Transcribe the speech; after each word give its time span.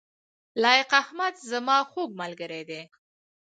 لائق 0.61 0.91
احمد 1.01 1.33
زما 1.51 1.77
خوږ 1.91 2.09
ملګری 2.21 2.61
دی 2.69 2.81